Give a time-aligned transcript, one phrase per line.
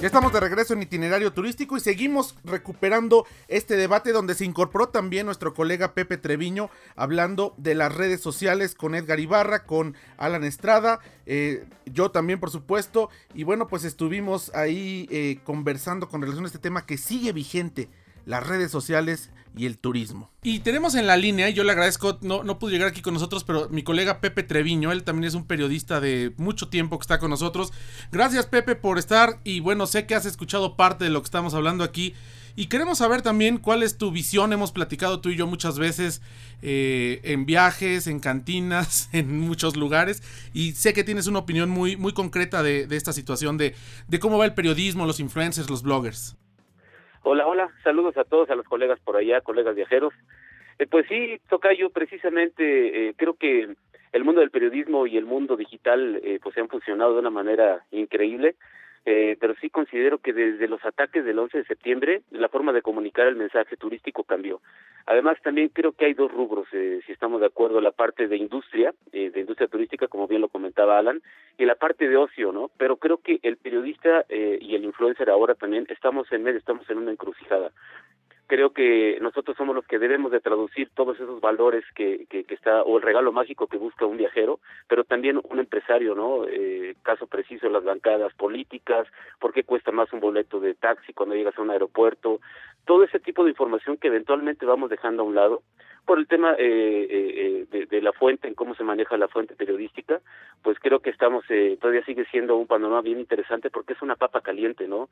[0.00, 4.90] Ya estamos de regreso en itinerario turístico y seguimos recuperando este debate donde se incorporó
[4.90, 10.44] también nuestro colega Pepe Treviño hablando de las redes sociales con Edgar Ibarra, con Alan
[10.44, 13.10] Estrada, eh, yo también por supuesto.
[13.34, 17.88] Y bueno pues estuvimos ahí eh, conversando con relación a este tema que sigue vigente
[18.28, 20.30] las redes sociales y el turismo.
[20.42, 23.42] Y tenemos en la línea, yo le agradezco, no, no pudo llegar aquí con nosotros,
[23.42, 27.18] pero mi colega Pepe Treviño, él también es un periodista de mucho tiempo que está
[27.18, 27.72] con nosotros.
[28.12, 31.54] Gracias Pepe por estar y bueno, sé que has escuchado parte de lo que estamos
[31.54, 32.14] hablando aquí.
[32.54, 34.52] Y queremos saber también cuál es tu visión.
[34.52, 36.20] Hemos platicado tú y yo muchas veces
[36.60, 40.22] eh, en viajes, en cantinas, en muchos lugares.
[40.52, 43.74] Y sé que tienes una opinión muy, muy concreta de, de esta situación, de,
[44.06, 46.36] de cómo va el periodismo, los influencers, los bloggers.
[47.22, 50.14] Hola, hola, saludos a todos, a los colegas por allá, colegas viajeros.
[50.78, 53.74] Eh, pues sí, Tocayo, precisamente eh, creo que
[54.12, 57.30] el mundo del periodismo y el mundo digital eh, pues se han funcionado de una
[57.30, 58.54] manera increíble.
[59.10, 62.82] Eh, pero sí considero que desde los ataques del 11 de septiembre la forma de
[62.82, 64.60] comunicar el mensaje turístico cambió.
[65.06, 68.36] Además, también creo que hay dos rubros, eh, si estamos de acuerdo, la parte de
[68.36, 71.22] industria, eh, de industria turística, como bien lo comentaba Alan,
[71.56, 72.70] y la parte de ocio, ¿no?
[72.76, 76.88] Pero creo que el periodista eh, y el influencer ahora también estamos en medio, estamos
[76.90, 77.72] en una encrucijada
[78.48, 82.54] creo que nosotros somos los que debemos de traducir todos esos valores que, que, que,
[82.54, 86.46] está, o el regalo mágico que busca un viajero, pero también un empresario, ¿no?
[86.48, 89.06] Eh, caso preciso, las bancadas políticas,
[89.38, 92.40] por qué cuesta más un boleto de taxi cuando llegas a un aeropuerto,
[92.86, 95.62] todo ese tipo de información que eventualmente vamos dejando a un lado
[96.04, 99.54] por el tema eh, eh, de, de, la fuente, en cómo se maneja la fuente
[99.54, 100.20] periodística,
[100.62, 104.16] pues creo que estamos, eh, todavía sigue siendo un panorama bien interesante porque es una
[104.16, 105.08] papa caliente, ¿no?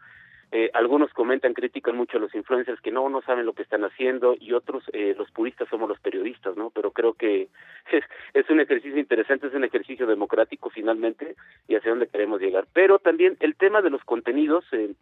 [0.53, 3.83] Eh, algunos comentan, critican mucho a los influencers que no, no saben lo que están
[3.83, 6.71] haciendo y otros, eh, los puristas somos los periodistas, ¿no?
[6.71, 7.49] Pero creo que
[7.91, 11.34] es, es un ejercicio interesante, es un ejercicio democrático finalmente
[11.66, 12.66] y hacia dónde queremos llegar.
[12.72, 14.94] Pero también el tema de los contenidos, eh,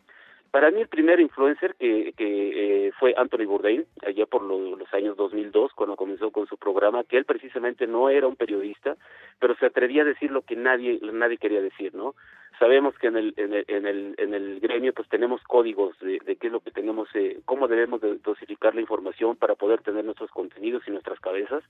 [0.55, 4.95] para mí el primer influencer que, que eh, fue Anthony Bourdain, allá por lo, los
[4.95, 8.97] años 2002, cuando comenzó con su programa, que él precisamente no era un periodista,
[9.41, 12.15] pero se atrevía a decir lo que nadie nadie quería decir, ¿no?
[12.61, 16.21] Sabemos que en el en el en el, en el gremio pues tenemos códigos de,
[16.21, 20.05] qué es lo que tenemos, eh, cómo debemos de dosificar la información para poder tener
[20.05, 21.65] nuestros contenidos y nuestras cabezas,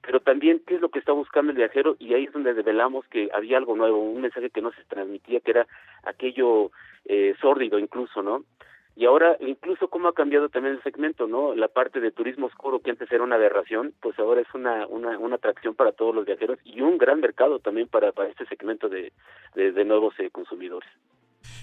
[0.00, 3.06] pero también qué es lo que está buscando el viajero y ahí es donde develamos
[3.08, 5.66] que había algo nuevo, un mensaje que no se transmitía, que era
[6.04, 6.70] aquello
[7.30, 8.44] eh, sórdido incluso, ¿no?
[8.94, 11.54] Y ahora incluso cómo ha cambiado también el segmento, ¿no?
[11.54, 15.18] La parte de turismo oscuro que antes era una aberración, pues ahora es una una,
[15.18, 18.88] una atracción para todos los viajeros y un gran mercado también para, para este segmento
[18.88, 19.12] de,
[19.54, 20.88] de, de nuevos eh, consumidores.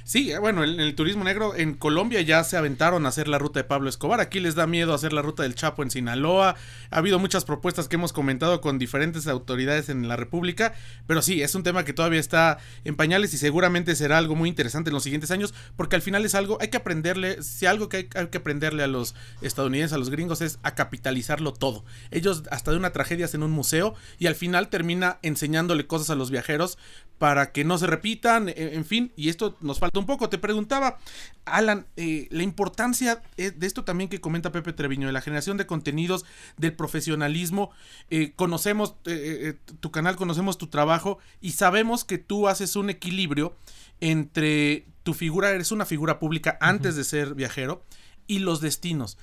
[0.03, 3.37] Sí, eh, bueno, en el, turismo negro en Colombia ya se aventaron a hacer la
[3.37, 4.19] ruta de Pablo Escobar.
[4.19, 6.55] Aquí les da miedo hacer la ruta del Chapo en Sinaloa.
[6.89, 10.73] Ha habido muchas propuestas que hemos comentado con diferentes autoridades en la República.
[11.07, 14.49] Pero sí, es un tema que todavía está en pañales y seguramente será algo muy
[14.49, 15.53] interesante en los siguientes años.
[15.75, 18.83] Porque al final es algo, hay que aprenderle, si algo que hay, hay que aprenderle
[18.83, 21.85] a los estadounidenses, a los gringos, es a capitalizarlo todo.
[22.11, 26.15] Ellos hasta de una tragedia hacen un museo y al final termina enseñándole cosas a
[26.15, 26.77] los viajeros
[27.19, 30.27] para que no se repitan, en fin, y esto nos falta un poco.
[30.27, 30.97] Te preguntaba,
[31.45, 35.65] Alan, eh, la importancia de esto también que comenta Pepe Treviño, de la generación de
[35.65, 36.25] contenidos,
[36.57, 37.71] del profesionalismo.
[38.09, 43.55] Eh, conocemos eh, tu canal, conocemos tu trabajo y sabemos que tú haces un equilibrio
[44.01, 46.97] entre tu figura, eres una figura pública antes uh -huh.
[46.97, 47.83] de ser viajero,
[48.27, 49.17] y los destinos.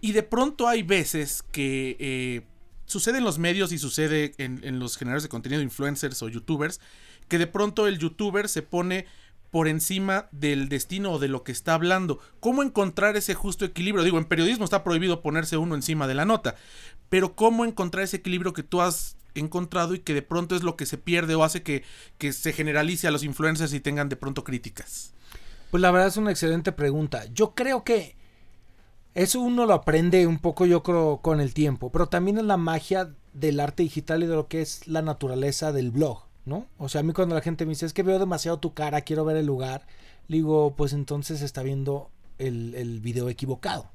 [0.00, 2.44] Y de pronto hay veces que
[2.86, 6.80] sucede en los medios y sucede en, en los generadores de contenido, influencers o youtubers,
[7.28, 9.06] que de pronto el youtuber se pone
[9.52, 12.18] por encima del destino o de lo que está hablando.
[12.40, 14.02] ¿Cómo encontrar ese justo equilibrio?
[14.02, 16.56] Digo, en periodismo está prohibido ponerse uno encima de la nota,
[17.10, 20.74] pero ¿cómo encontrar ese equilibrio que tú has encontrado y que de pronto es lo
[20.74, 21.84] que se pierde o hace que,
[22.16, 25.12] que se generalice a los influencers y tengan de pronto críticas?
[25.70, 27.26] Pues la verdad es una excelente pregunta.
[27.26, 28.16] Yo creo que
[29.12, 32.56] eso uno lo aprende un poco, yo creo, con el tiempo, pero también es la
[32.56, 36.31] magia del arte digital y de lo que es la naturaleza del blog.
[36.44, 36.66] ¿No?
[36.78, 39.02] O sea, a mí cuando la gente me dice, es que veo demasiado tu cara,
[39.02, 39.86] quiero ver el lugar,
[40.28, 43.90] le digo, pues entonces está viendo el, el video equivocado.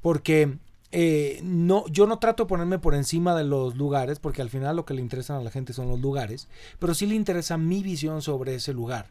[0.00, 0.58] Porque
[0.92, 4.76] eh, no, yo no trato de ponerme por encima de los lugares, porque al final
[4.76, 6.48] lo que le interesan a la gente son los lugares,
[6.78, 9.10] pero sí le interesa mi visión sobre ese lugar.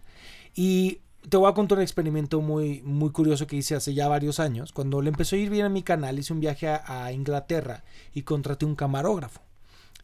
[0.56, 1.00] Y
[1.30, 4.74] te voy a contar un experimento muy, muy curioso que hice hace ya varios años.
[4.74, 7.83] Cuando le empezó a ir bien a mi canal, hice un viaje a, a Inglaterra
[8.13, 9.41] y contraté un camarógrafo.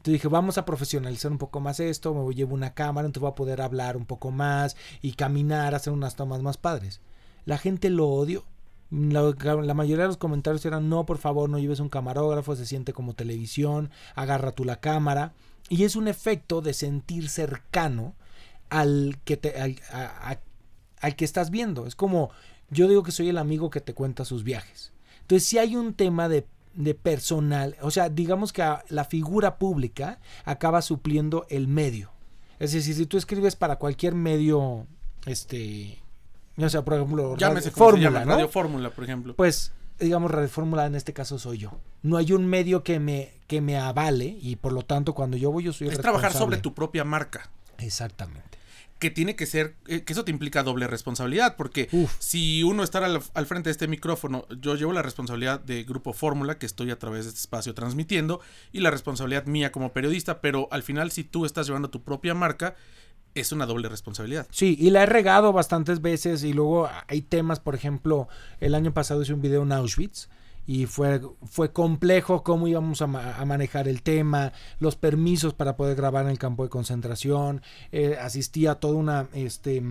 [0.05, 3.31] Entonces dije, vamos a profesionalizar un poco más esto, me llevo una cámara, entonces voy
[3.31, 7.01] a poder hablar un poco más y caminar, hacer unas tomas más padres.
[7.45, 8.45] La gente lo odió.
[8.91, 12.93] La, mayoría de los comentarios eran, no, por favor, no lleves un camarógrafo, se siente
[12.93, 15.33] como televisión, agarra tú la cámara.
[15.69, 18.13] Y es un efecto de sentir cercano
[18.69, 19.59] al que, te,
[21.01, 21.87] al que estás viendo.
[21.87, 22.29] Es como,
[22.69, 24.91] yo digo que soy el amigo que te cuenta sus viajes.
[25.21, 30.19] Entonces, si hay un tema de, de personal, o sea, digamos que la figura pública
[30.43, 32.11] acaba supliendo el medio.
[32.59, 34.87] Es decir, si tú escribes para cualquier medio,
[35.25, 35.99] este,
[36.57, 38.31] o sea, por ejemplo, Llámese Fórmula, ¿no?
[38.31, 39.35] Radio Fórmula, por ejemplo.
[39.35, 41.71] Pues, digamos, Radio Fórmula en este caso soy yo.
[42.01, 45.51] No hay un medio que me, que me avale y por lo tanto cuando yo
[45.51, 47.49] voy yo soy Es trabajar sobre tu propia marca.
[47.77, 48.55] Exactamente
[49.05, 52.11] que tiene que ser, que eso te implica doble responsabilidad, porque Uf.
[52.17, 56.11] si uno está al, al, frente de este micrófono, yo llevo la responsabilidad de Grupo
[56.11, 58.41] Fórmula, que estoy a través de este espacio transmitiendo,
[58.71, 62.33] y la responsabilidad mía como periodista, pero al final si tú estás llevando tu propia
[62.33, 62.73] marca,
[63.35, 64.47] es una doble responsabilidad.
[64.49, 68.27] Sí, y la he regado bastantes veces y luego hay temas, por ejemplo,
[68.59, 70.29] el año pasado hice un video en Auschwitz
[70.67, 75.77] y fue, fue complejo cómo íbamos a, ma a, manejar el tema, los permisos para
[75.77, 79.83] poder grabar en el campo de concentración, eh, asistí a toda una, este,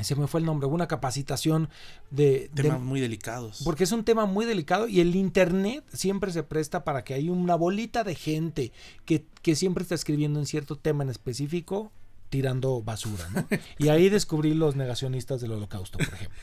[0.00, 1.68] se me fue el nombre, una capacitación
[2.10, 2.50] de...
[2.54, 3.60] Temas de, muy delicados.
[3.64, 7.28] Porque es un tema muy delicado y el Internet siempre se presta para que hay
[7.28, 8.72] una bolita de gente
[9.04, 11.92] que, que siempre está escribiendo en cierto tema en específico
[12.30, 13.46] tirando basura, ¿no?
[13.78, 16.38] y ahí descubrí los negacionistas del holocausto, por ejemplo.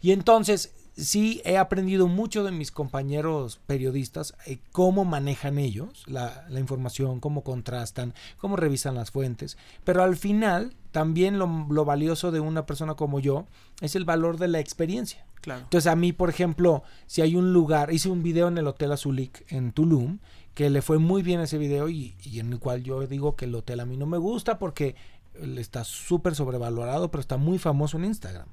[0.00, 6.46] Y entonces sí he aprendido mucho de mis compañeros periodistas eh, cómo manejan ellos la,
[6.48, 12.30] la, información, cómo contrastan, cómo revisan las fuentes, pero al final también lo, lo, valioso
[12.30, 13.46] de una persona como yo
[13.80, 15.26] es el valor de la experiencia.
[15.40, 15.62] Claro.
[15.62, 18.92] Entonces a mí, por ejemplo, si hay un lugar, hice un video en el Hotel
[18.92, 20.20] Azulik en Tulum,
[20.54, 23.46] que le fue muy bien ese video y, y en el cual yo digo que
[23.46, 24.94] el hotel a mí no me gusta porque
[25.58, 28.46] está súper sobrevalorado, pero está muy famoso en Instagram.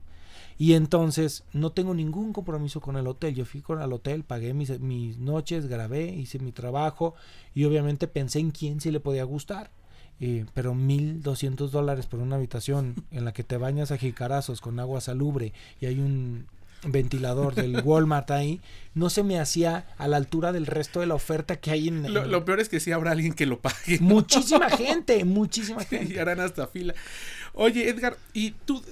[0.62, 3.34] Y entonces no tengo ningún compromiso con el hotel.
[3.34, 7.16] Yo fui con el hotel, pagué mis, mis noches, grabé, hice mi trabajo
[7.56, 9.72] y obviamente pensé en quién sí le podía gustar.
[10.20, 14.80] Eh, pero 1.200 dólares por una habitación en la que te bañas a jicarazos con
[14.80, 16.46] agua salubre y hay un
[16.84, 18.62] ventilador del Walmart ahí,
[18.94, 22.14] no se me hacía a la altura del resto de la oferta que hay en...
[22.14, 23.98] Lo, lo peor es que sí habrá alguien que lo pague.
[24.00, 24.10] ¿no?
[24.10, 26.14] Muchísima gente, muchísima gente.
[26.14, 26.94] Y harán hasta fila.
[27.54, 28.84] Oye, Edgar, ¿y tú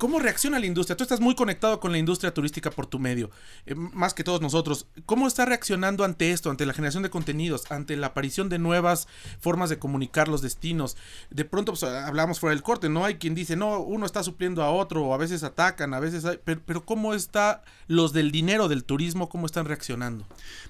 [0.00, 0.96] ¿Cómo reacciona la industria?
[0.96, 3.30] Tú estás muy conectado con la industria turística por tu medio,
[3.66, 4.86] eh, más que todos nosotros.
[5.04, 9.08] ¿Cómo está reaccionando ante esto, ante la generación de contenidos, ante la aparición de nuevas
[9.40, 10.96] formas de comunicar los destinos?
[11.28, 13.04] De pronto, pues, hablamos fuera del corte, ¿no?
[13.04, 16.24] Hay quien dice, no, uno está supliendo a otro, o a veces atacan, a veces
[16.24, 16.38] hay...
[16.42, 20.26] Pero, pero ¿cómo está los del dinero del turismo, cómo están reaccionando?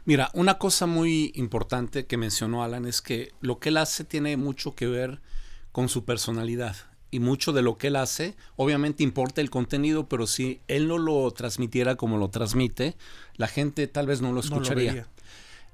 [0.06, 4.36] Mira, una cosa muy importante que mencionó Alan es que lo que él hace tiene
[4.36, 5.20] mucho que ver
[5.70, 10.26] con su personalidad y mucho de lo que él hace, obviamente importa el contenido, pero
[10.26, 12.96] si él no lo transmitiera como lo transmite,
[13.36, 14.92] la gente tal vez no lo escucharía.
[14.92, 15.20] No lo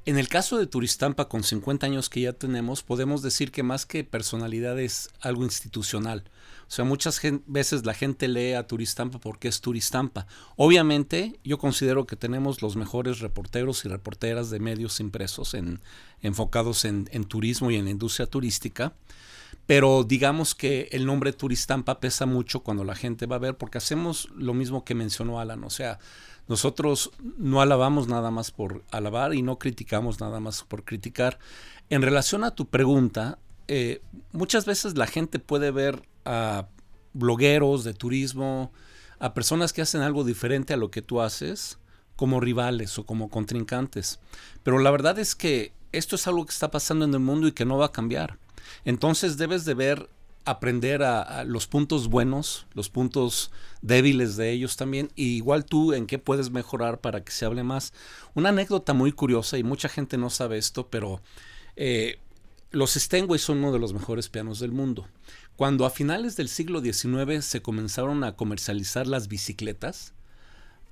[0.06, 3.86] en el caso de Turistampa, con 50 años que ya tenemos, podemos decir que más
[3.86, 6.22] que personalidad es algo institucional.
[6.68, 10.28] O sea, muchas veces la gente lee a Turistampa porque es Turistampa.
[10.54, 15.80] Obviamente, yo considero que tenemos los mejores reporteros y reporteras de medios impresos en,
[16.22, 18.94] enfocados en, en turismo y en la industria turística.
[19.66, 23.78] Pero digamos que el nombre Turistampa pesa mucho cuando la gente va a ver, porque
[23.78, 25.64] hacemos lo mismo que mencionó Alan.
[25.64, 25.98] O sea,
[26.48, 31.38] nosotros no alabamos nada más por alabar y no criticamos nada más por criticar.
[31.90, 34.02] En relación a tu pregunta, eh,
[34.32, 36.68] muchas veces la gente puede ver a
[37.12, 38.72] blogueros de turismo,
[39.18, 41.78] a personas que hacen algo diferente a lo que tú haces,
[42.14, 44.20] como rivales o como contrincantes.
[44.62, 47.52] Pero la verdad es que esto es algo que está pasando en el mundo y
[47.52, 48.38] que no va a cambiar.
[48.84, 50.08] Entonces debes de ver,
[50.44, 53.50] aprender a, los puntos buenos, los puntos
[53.82, 57.64] débiles de ellos también, y igual tú en qué puedes mejorar para que se hable
[57.64, 57.92] más.
[58.34, 61.20] Una anécdota muy curiosa, y mucha gente no sabe esto, pero
[61.74, 62.18] eh,
[62.70, 65.08] los Steinway son uno de los mejores pianos del mundo.
[65.56, 70.12] Cuando a finales del siglo XIX se comenzaron a comercializar las bicicletas,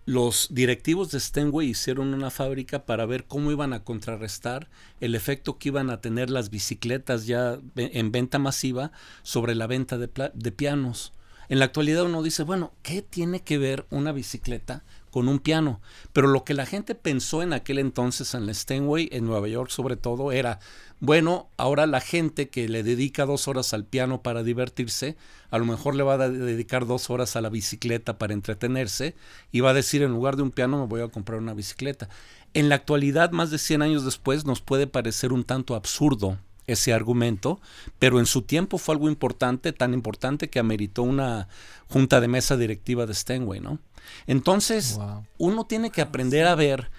[0.07, 4.69] los directivos de Steinway hicieron una fábrica para ver cómo iban a contrarrestar
[5.01, 8.93] el efecto que iban a tener las bicicletas ya en venta masiva
[9.23, 11.15] sobre la venta de, de, pianos.
[11.49, 14.85] En la actualidad uno dice, bueno, ¿qué tiene que ver una bicicleta
[15.15, 15.81] con un piano?
[16.13, 19.71] Pero lo que la gente pensó en aquel entonces en la Steinway, en Nueva York
[19.71, 20.59] sobre todo, era,
[20.99, 25.17] bueno, ahora la gente que le dedica dos horas al piano para divertirse,
[25.51, 29.15] a lo mejor le va a dedicar dos horas a la bicicleta para entretenerse
[29.53, 32.09] y va a decir, en lugar de un piano me voy a comprar una bicicleta.
[32.53, 36.93] En la actualidad, más de 100 años después, nos puede parecer un tanto absurdo ese
[36.93, 37.61] argumento,
[37.99, 41.49] pero en su tiempo fue algo importante, tan importante que ameritó una
[41.89, 43.79] junta de mesa directiva de Stenway, ¿no?
[44.27, 44.99] Entonces,
[45.39, 46.91] uno tiene que aprender a ver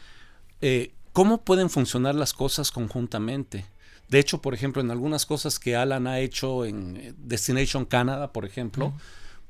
[0.62, 3.65] eh, cómo pueden funcionar las cosas conjuntamente.
[4.10, 8.31] De hecho, por ejemplo, en algunas cosas que Alan ha hecho en eh, Destination Canada,
[8.31, 8.93] por ejemplo,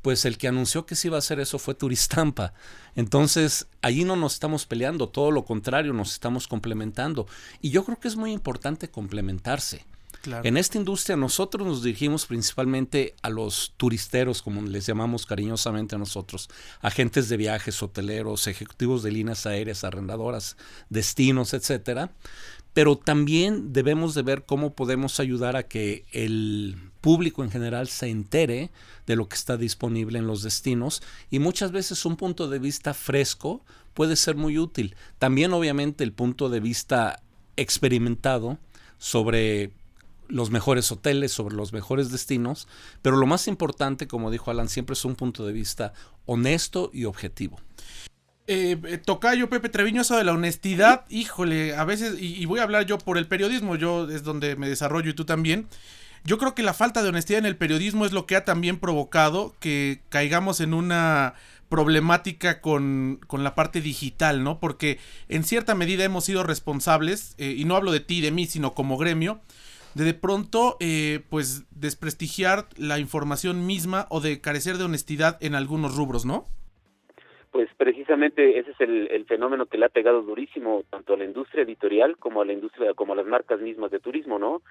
[0.02, 2.54] pues el que anunció que sí iba a hacer eso fue Turistampa.
[2.96, 7.28] Entonces, allí no nos estamos peleando, todo lo contrario, nos estamos complementando.
[7.60, 9.84] Y yo creo que es muy importante complementarse.
[10.44, 16.00] En esta industria nosotros nos dirigimos principalmente a los turisteros, como les llamamos cariñosamente a
[16.00, 16.50] nosotros,
[16.82, 20.58] agentes de viajes, hoteleros, ejecutivos de líneas aéreas, arrendadoras,
[20.90, 22.12] destinos, etcétera.
[22.74, 28.10] Pero también debemos de ver cómo podemos ayudar a que el público en general se
[28.10, 28.72] entere
[29.06, 32.94] de lo que está disponible en los destinos y muchas veces un punto de vista
[32.94, 33.64] fresco
[33.94, 34.96] puede ser muy útil.
[35.20, 37.22] También obviamente el punto de vista
[37.56, 38.58] experimentado
[38.98, 39.72] sobre
[40.28, 42.68] los mejores hoteles, sobre los mejores destinos,
[43.02, 45.94] pero lo más importante, como dijo Alan, siempre es un punto de vista
[46.26, 47.60] honesto y objetivo.
[48.48, 52.64] Eh, eh, tocayo Pepe Treviño, eso de la honestidad, híjole, a veces, y, voy a
[52.64, 55.68] hablar yo por el periodismo, yo es donde me desarrollo y tú también.
[56.24, 58.80] Yo creo que la falta de honestidad en el periodismo es lo que ha también
[58.80, 61.36] provocado que caigamos en una
[61.70, 64.60] problemática con, con, la parte digital, ¿no?
[64.60, 68.46] Porque en cierta medida hemos sido responsables, eh, y no hablo de ti, de mí,
[68.46, 69.42] sino como gremio,
[69.96, 75.56] de de pronto, eh, pues, desprestigiar la información misma o de carecer de honestidad en
[75.56, 76.46] algunos rubros, ¿no?
[77.52, 81.24] Pues precisamente ese es el, el, fenómeno que le ha pegado durísimo tanto a la
[81.24, 84.62] industria editorial como a la industria, como a las marcas mismas de turismo, ¿no?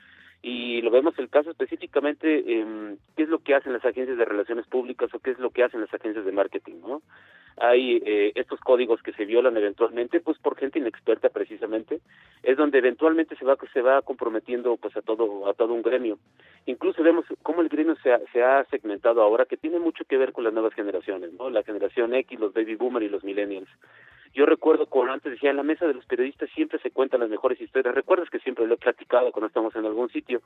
[0.47, 4.27] Y lo vemos el caso específicamente eh, qué es lo que hacen las agencias de
[4.27, 7.01] relaciones públicas o qué es lo que hacen las agencias de marketing no
[7.57, 12.01] hay eh, estos códigos que se violan eventualmente pues por gente inexperta precisamente
[12.43, 16.19] es donde eventualmente se va se va comprometiendo pues a todo a todo un gremio.
[16.67, 20.17] Incluso vemos cómo el gremio se ha, se ha segmentado ahora que tiene mucho que
[20.19, 23.69] ver con las nuevas generaciones no la generación X los baby boomers y los millennials
[24.35, 27.31] yo recuerdo como antes decía, en la mesa de los periodistas siempre se cuentan las
[27.31, 27.95] mejores historias.
[27.95, 30.43] Recuerdas que siempre lo he platicado cuando estamos en algún sitio.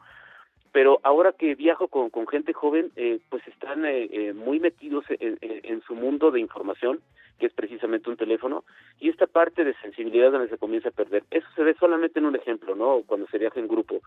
[0.72, 5.04] Pero ahora que viajo con, con gente joven, eh, pues están eh, eh, muy metidos
[5.08, 7.00] en, en, su mundo de información,
[7.38, 8.64] que es precisamente un teléfono,
[9.00, 11.24] y esta parte de sensibilidad donde se comienza a perder.
[11.30, 13.02] Eso se ve solamente en un ejemplo, ¿no?
[13.06, 14.02] Cuando se viaja en grupo.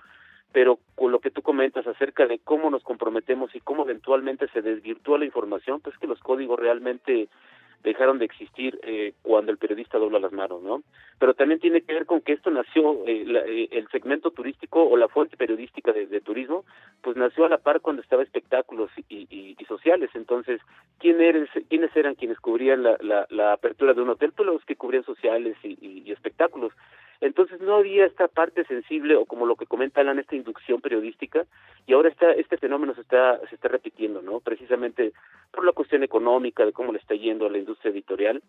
[0.52, 4.62] Pero con lo que tú comentas acerca de cómo nos comprometemos y cómo eventualmente se
[4.62, 7.30] desvirtúa la información, pues que los códigos realmente
[7.84, 10.84] dejaron de existir eh, cuando el periodista dobla las manos, ¿no?
[11.20, 14.84] Pero también tiene que ver con que esto nació, eh, la, eh, el segmento turístico
[14.84, 16.66] o la fuente periodística de, turismo,
[17.02, 20.10] pues nació a la par cuando estaba espectáculos y, y, sociales.
[20.14, 20.60] Entonces,
[21.00, 24.34] ¿quién eres, ¿quiénes eran quienes cubrían la, la, la, apertura de un hotel?
[24.34, 26.74] Pues los que cubrían sociales y espectáculos.
[27.22, 31.46] Entonces no había esta parte sensible o como lo que comenta Alan, esta inducción periodística
[31.86, 34.40] y ahora está, este fenómeno se está, se está repitiendo, ¿no?
[34.40, 35.14] Precisamente
[35.52, 38.42] por la cuestión económica de cómo le está yendo a la industria editorial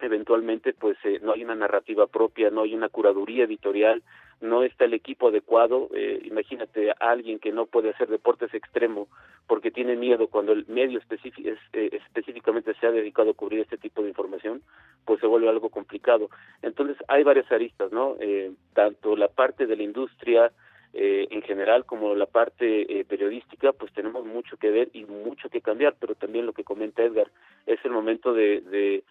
[0.00, 4.02] eventualmente pues eh, no hay una narrativa propia, no hay una curaduría editorial,
[4.40, 9.08] no está el equipo adecuado, eh, imagínate a alguien que no puede hacer deportes extremo
[9.46, 14.02] porque tiene miedo cuando el medio eh, específicamente se ha dedicado a cubrir este tipo
[14.02, 14.62] de información,
[15.04, 16.30] pues se vuelve algo complicado.
[16.62, 18.16] Entonces hay varias aristas, ¿no?
[18.20, 20.52] Eh, tanto la parte de la industria,
[20.98, 25.50] eh, en general como la parte eh, periodística, pues tenemos mucho que ver y mucho
[25.50, 27.30] que cambiar, pero también lo que comenta Edgar,
[27.66, 29.04] es el momento de, de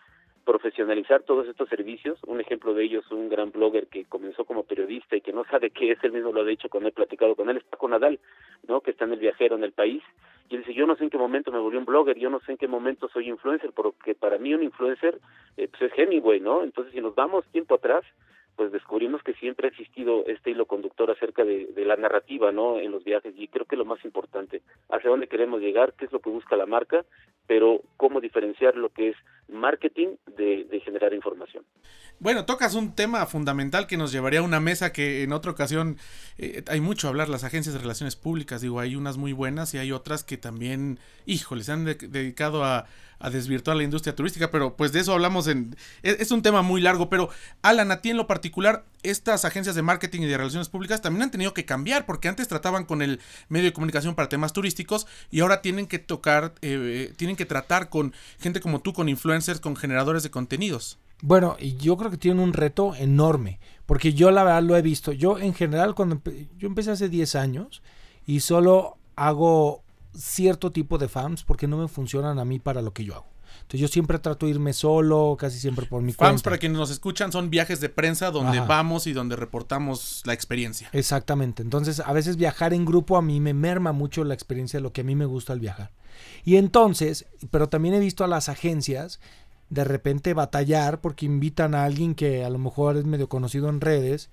[0.46, 2.18] profesionalizar todos estos servicios.
[2.26, 5.72] Un ejemplo de ellos, un gran blogger que comenzó como periodista y que no sabe
[5.72, 8.20] qué es, él mismo lo ha dicho cuando he platicado con él, es Paco Nadal,
[8.68, 8.82] ¿no?
[8.82, 10.04] que está en el viajero en el país.
[10.48, 12.40] Y él dice, yo no sé en qué momento me volví un blogger, yo no
[12.42, 15.20] sé en qué momento soy influencer, porque para mí un influencer
[15.58, 16.64] eh, pues es Hemingway, ¿no?
[16.64, 18.06] Entonces, si nos vamos tiempo atrás,
[18.56, 22.80] pues descubrimos que siempre ha existido este hilo conductor acerca de, de, la narrativa, ¿no?
[22.80, 26.12] En los viajes y creo que lo más importante, hacia dónde queremos llegar, qué es
[26.12, 27.04] lo que busca la marca,
[27.48, 31.64] pero cómo diferenciar lo que es marketing de, de generar información.
[32.20, 35.98] Bueno, tocas un tema fundamental que nos llevaría a una mesa que en otra ocasión
[36.38, 39.74] eh, hay mucho a hablar, las agencias de relaciones públicas, digo, hay unas muy buenas
[39.74, 42.86] y hay otras que también, híjole, se han de dedicado a,
[43.20, 45.76] a, desvirtuar la industria turística, pero pues de eso hablamos en...
[46.04, 47.30] Es, es, un tema muy largo, pero
[47.62, 51.24] Alan, a ti en lo particular, estas agencias de marketing y de relaciones públicas también
[51.24, 53.20] han tenido que cambiar, porque antes trataban con el
[53.50, 57.90] medio de comunicación para temas turísticos y ahora tienen que tocar, eh, tienen que tratar
[57.90, 60.98] con gente como tú, con influencers, con generadores de contenidos.
[61.22, 64.82] Bueno, y yo creo que tienen un reto enorme, porque yo la verdad lo he
[64.82, 65.12] visto.
[65.12, 67.82] Yo en general, cuando empe yo empecé hace 10 años
[68.28, 72.94] y solo hago cierto tipo de fans porque no me funcionan a mí para lo
[72.94, 73.36] que yo hago.
[73.56, 76.44] Entonces yo siempre trato de irme solo, casi siempre por mi Fans, cuenta.
[76.44, 78.68] para quienes nos escuchan, son viajes de prensa donde Ajá.
[78.68, 80.90] vamos y donde reportamos la experiencia.
[80.94, 81.64] Exactamente.
[81.64, 84.94] Entonces, a veces viajar en grupo a mí me merma mucho la experiencia de lo
[84.94, 85.92] que a mí me gusta al viajar.
[86.44, 89.20] Y entonces, pero también he visto a las agencias
[89.70, 93.82] de repente batallar porque invitan a alguien que a lo mejor es medio conocido en
[93.82, 94.30] redes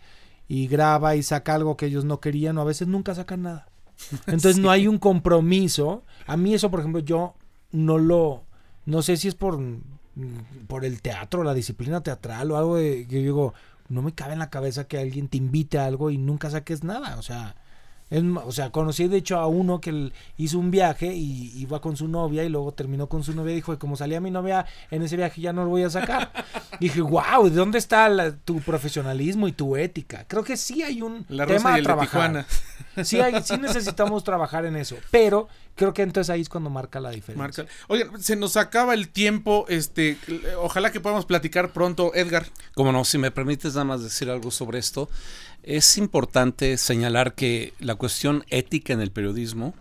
[0.48, 3.68] y graba y saca algo que ellos no querían o a veces nunca sacan nada.
[4.26, 6.04] Entonces no hay un compromiso.
[6.26, 7.34] A mí eso, por ejemplo, yo
[7.70, 8.44] no lo...
[8.84, 9.60] No sé si es por,
[10.66, 13.54] por el teatro, la disciplina teatral o algo de, que yo digo,
[13.88, 16.82] no me cabe en la cabeza que alguien te invite a algo y nunca saques
[16.82, 17.16] nada.
[17.16, 17.54] O sea,
[18.12, 21.80] es o sea, conocí de hecho a uno que él hizo un viaje y iba
[21.80, 24.66] con su novia y luego terminó con su novia y dijo, como salía mi novia
[24.90, 26.30] en ese viaje ya no lo voy a sacar.
[26.78, 30.24] Y dije, wow, ¿de dónde está la- tu profesionalismo y tu ética?
[30.28, 32.08] Creo que sí hay un La tema Rosa y a el de trabajar.
[32.10, 32.46] Tijuana.
[33.04, 37.00] Sí, hay, sí necesitamos trabajar en eso, pero creo que entonces ahí es cuando marca
[37.00, 37.64] la diferencia.
[37.64, 37.74] Marca.
[37.88, 39.64] Oigan, se nos acaba el tiempo.
[39.70, 40.18] Este,
[40.58, 42.44] ojalá que podamos platicar pronto, Edgar.
[42.74, 45.08] Como no, si me permites nada más decir algo sobre esto,
[45.62, 49.74] es importante señalar que la cuestión ética en el periodismo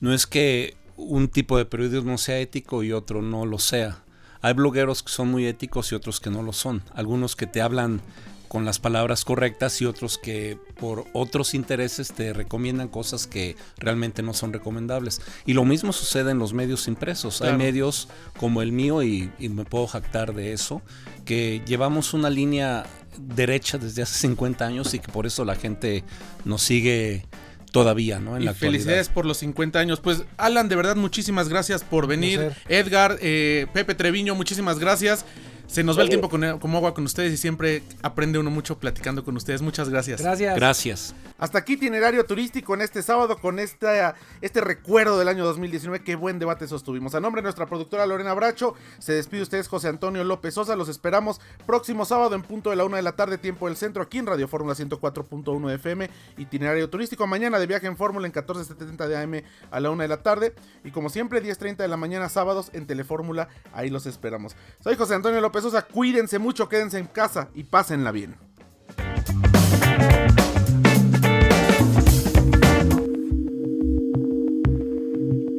[0.00, 4.02] no es que un tipo de periodismo sea ético y otro no lo sea.
[4.42, 6.82] Hay blogueros que son muy éticos y otros que no lo son.
[6.94, 8.02] Algunos que te hablan
[8.54, 14.22] con las palabras correctas y otros que por otros intereses te recomiendan cosas que realmente
[14.22, 15.20] no son recomendables.
[15.44, 17.38] Y lo mismo sucede en los medios impresos.
[17.38, 17.54] Claro.
[17.54, 18.06] Hay medios
[18.38, 20.82] como el mío y, y me puedo jactar de eso,
[21.24, 22.86] que llevamos una línea
[23.18, 26.04] derecha desde hace 50 años y que por eso la gente
[26.44, 27.26] nos sigue
[27.72, 28.36] todavía, ¿no?
[28.36, 29.98] En y la felicidades por los 50 años.
[29.98, 32.52] Pues, Alan, de verdad, muchísimas gracias por venir.
[32.68, 35.24] Edgar, eh, Pepe Treviño, muchísimas gracias.
[35.66, 38.78] Se nos va el tiempo con- como agua con ustedes y siempre aprende uno mucho
[38.78, 39.62] platicando con ustedes.
[39.62, 40.20] Muchas gracias.
[40.20, 40.54] Gracias.
[40.56, 41.14] Gracias.
[41.44, 46.02] Hasta aquí itinerario turístico en este sábado con esta, este recuerdo del año 2019.
[46.02, 47.14] Qué buen debate sostuvimos.
[47.14, 50.74] A nombre de nuestra productora Lorena Bracho, se despide ustedes José Antonio López Sosa.
[50.74, 54.02] Los esperamos próximo sábado en punto de la una de la tarde, tiempo del centro,
[54.02, 56.10] aquí en Radio Fórmula 104.1 de FM.
[56.38, 57.26] Itinerario turístico.
[57.26, 60.54] Mañana de viaje en Fórmula en 14.70 de AM a la una de la tarde.
[60.82, 63.48] Y como siempre, 10.30 de la mañana sábados en Telefórmula.
[63.74, 64.56] Ahí los esperamos.
[64.80, 65.82] Soy José Antonio López Sosa.
[65.82, 68.34] Cuídense mucho, quédense en casa y pásenla bien.